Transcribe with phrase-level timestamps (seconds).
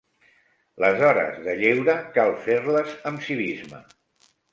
[0.83, 3.83] Les hores de lleure cal fer-les amb civisme.